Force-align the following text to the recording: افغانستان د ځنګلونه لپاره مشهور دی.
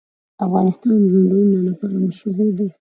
افغانستان 0.45 0.95
د 1.01 1.05
ځنګلونه 1.13 1.59
لپاره 1.69 1.95
مشهور 2.07 2.47
دی. 2.57 2.67